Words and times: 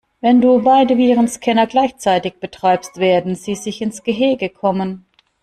Wenn 0.19 0.41
du 0.41 0.63
beide 0.63 0.97
Virenscanner 0.97 1.67
gleichzeitig 1.67 2.39
betreibst, 2.39 2.97
werden 2.97 3.35
sie 3.35 3.53
sich 3.53 3.83
ins 3.83 4.01
Gehege 4.01 4.49
kommen. 4.49 5.05